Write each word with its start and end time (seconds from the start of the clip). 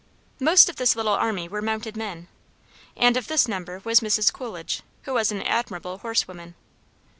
Most 0.39 0.67
of 0.67 0.77
this 0.77 0.95
little 0.95 1.13
army 1.13 1.47
were 1.47 1.61
mounted 1.61 1.95
men, 1.95 2.27
and 2.97 3.15
of 3.15 3.27
this 3.27 3.47
number 3.47 3.81
was 3.83 3.99
Mrs. 3.99 4.33
Coolidge, 4.33 4.81
who 5.03 5.13
was 5.13 5.31
an 5.31 5.43
admirable 5.43 5.99
horsewoman. 5.99 6.55